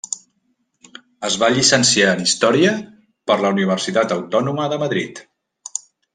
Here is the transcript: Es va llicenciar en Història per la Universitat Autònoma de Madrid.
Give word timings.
Es 1.29 1.35
va 1.43 1.49
llicenciar 1.55 2.07
en 2.13 2.23
Història 2.23 2.73
per 3.33 3.37
la 3.45 3.53
Universitat 3.59 4.17
Autònoma 4.19 4.67
de 4.75 4.83
Madrid. 4.87 5.25